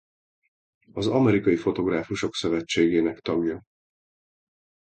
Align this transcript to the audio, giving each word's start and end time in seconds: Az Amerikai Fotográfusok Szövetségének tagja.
Az 0.91 1.07
Amerikai 1.07 1.55
Fotográfusok 1.55 2.33
Szövetségének 2.35 3.19
tagja. 3.19 3.63